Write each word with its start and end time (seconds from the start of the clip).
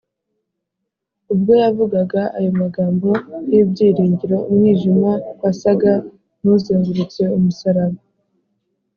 ubwo 1.33 1.51
yavugaga 1.63 2.21
ayo 2.37 2.51
magambo 2.61 3.09
y’ibyiringiro, 3.51 4.37
umwijima 4.49 5.11
wasaga 5.41 5.91
n’uzengurutse 6.41 7.21
umusaraba, 7.37 7.99